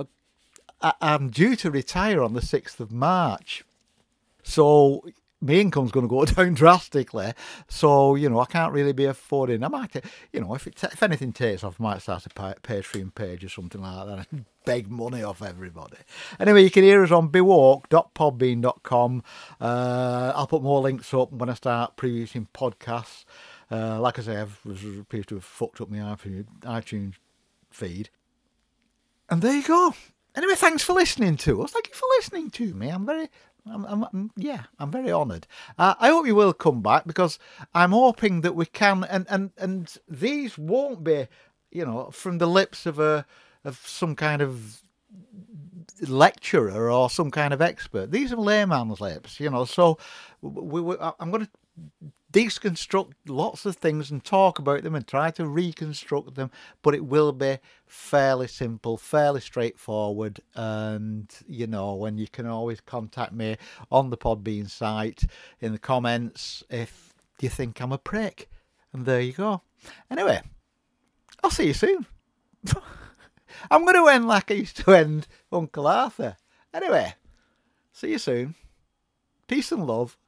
I'm 1.01 1.29
due 1.29 1.57
to 1.57 1.71
retire 1.71 2.23
on 2.23 2.33
the 2.33 2.43
sixth 2.43 2.81
of 2.81 2.91
March, 2.91 3.65
so 4.43 5.05
my 5.47 5.55
income's 5.55 5.93
going 5.93 6.07
to 6.07 6.11
go 6.11 6.25
down 6.27 6.55
drastically. 6.55 7.33
So 7.69 8.15
you 8.15 8.29
know, 8.29 8.41
I 8.41 8.47
can't 8.47 8.73
really 8.73 8.93
be 8.93 9.05
affording. 9.05 9.65
I 9.65 9.69
might, 9.69 9.95
you 10.33 10.41
know, 10.41 10.55
if 10.55 10.67
it, 10.67 10.83
if 10.85 11.03
anything 11.03 11.33
takes 11.33 11.65
off, 11.65 11.81
I 11.81 11.83
might 11.83 12.03
start 12.03 12.27
a 12.27 12.31
Patreon 12.31 13.15
page 13.15 13.45
or 13.45 13.49
something 13.49 13.81
like 13.81 14.07
that. 14.07 14.27
and 14.31 14.45
beg 14.67 14.91
money 14.91 15.23
off 15.23 15.41
everybody. 15.43 15.97
Anyway, 16.39 16.65
you 16.65 16.71
can 16.71 16.83
hear 16.83 17.03
us 17.03 17.13
on 17.13 17.31
bewalk.podbean.com. 17.31 19.23
Uh, 19.61 20.33
I'll 20.35 20.47
put 20.49 20.63
more 20.63 20.81
links 20.81 21.15
up 21.15 21.33
when 21.33 21.49
I 21.49 21.55
start 21.55 21.97
producing 21.97 22.49
podcasts. 22.53 23.25
Uh, 23.71 24.01
like 24.01 24.19
I 24.19 24.23
say, 24.23 24.37
I've 24.37 24.61
appears 25.01 25.27
to 25.27 25.37
have 25.37 25.45
fucked 25.45 25.81
up 25.81 25.91
my 25.91 25.99
iTunes 25.99 27.15
feed. 27.71 28.11
And 29.29 29.43
there 29.43 29.57
you 29.57 29.63
go. 29.63 29.95
Anyway, 30.35 30.55
thanks 30.55 30.83
for 30.83 30.93
listening 30.93 31.37
to 31.39 31.63
us. 31.63 31.73
Thank 31.73 31.89
you 31.89 31.95
for 31.95 32.07
listening 32.17 32.51
to 32.51 32.75
me. 32.75 32.91
I'm 32.91 33.07
very, 33.07 33.29
I'm, 33.71 33.85
I'm, 33.85 34.05
I'm 34.05 34.31
yeah, 34.37 34.65
I'm 34.79 34.91
very 34.91 35.13
honoured. 35.13 35.47
Uh, 35.79 35.95
I 35.99 36.09
hope 36.09 36.27
you 36.27 36.35
will 36.35 36.53
come 36.53 36.83
back 36.83 37.07
because 37.07 37.39
I'm 37.75 37.93
hoping 37.93 38.43
that 38.43 38.55
we 38.55 38.67
can, 38.67 39.05
and 39.05 39.27
and 39.29 39.51
and 39.59 39.95
these 40.09 40.57
won't 40.57 41.03
be, 41.05 41.27
you 41.71 41.85
know, 41.85 42.11
from 42.11 42.39
the 42.39 42.47
lips 42.47 42.87
of 42.87 42.99
a 42.99 43.27
of 43.65 43.77
some 43.85 44.15
kind 44.15 44.43
of 44.43 44.83
lecturer 46.03 46.91
or 46.91 47.11
some 47.11 47.31
kind 47.31 47.53
of 47.53 47.61
expert. 47.61 48.11
These 48.11 48.33
are 48.33 48.37
layman's 48.37 49.01
lips, 49.01 49.41
you 49.41 49.51
know. 49.51 49.65
So 49.65 49.99
we, 50.41 50.81
we, 50.81 50.97
I'm 51.19 51.31
going 51.31 51.47
to 51.47 51.51
deconstruct 52.33 53.13
lots 53.27 53.65
of 53.65 53.77
things 53.77 54.11
and 54.11 54.23
talk 54.23 54.59
about 54.59 54.83
them 54.83 54.95
and 54.95 55.07
try 55.07 55.31
to 55.31 55.47
reconstruct 55.47 56.35
them, 56.35 56.51
but 56.83 56.95
it 56.95 57.05
will 57.05 57.33
be 57.33 57.59
fairly 57.87 58.47
simple, 58.47 58.97
fairly 58.97 59.41
straightforward. 59.41 60.41
And 60.55 61.33
you 61.47 61.67
know, 61.67 61.95
when 61.95 62.19
you 62.19 62.29
can 62.29 62.47
always 62.47 62.81
contact 62.81 63.33
me 63.33 63.57
on 63.91 64.11
the 64.11 64.19
Podbean 64.19 64.69
site 64.69 65.25
in 65.61 65.73
the 65.73 65.79
comments 65.79 66.63
if 66.69 67.15
you 67.41 67.49
think 67.49 67.81
I'm 67.81 67.93
a 67.93 67.99
prick. 67.99 68.49
And 68.93 69.07
there 69.07 69.21
you 69.21 69.33
go. 69.33 69.63
Anyway, 70.11 70.43
I'll 71.43 71.51
see 71.51 71.69
you 71.69 71.75
soon. 71.75 72.07
I'm 73.71 73.83
going 73.83 73.95
to 73.95 74.09
end 74.09 74.27
like 74.27 74.51
I 74.51 74.55
used 74.55 74.77
to 74.79 74.93
end 74.93 75.27
Uncle 75.53 75.87
Arthur. 75.87 76.37
Anyway, 76.73 77.15
see 77.93 78.11
you 78.11 78.19
soon. 78.19 78.55
Peace 79.47 79.73
and 79.73 79.87
love. 79.87 80.19